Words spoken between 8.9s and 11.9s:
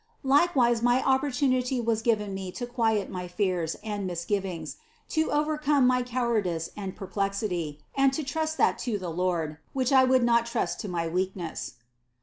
the Lord, which I would not trust to my weakness.